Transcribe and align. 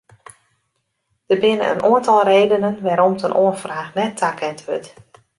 Der 1.29 1.35
binne 1.41 1.65
in 1.73 1.83
oantal 1.87 2.23
redenen 2.31 2.77
wêrom't 2.85 3.23
in 3.27 3.37
oanfraach 3.41 3.91
net 3.99 4.17
takend 4.21 4.59
wurdt. 4.67 4.89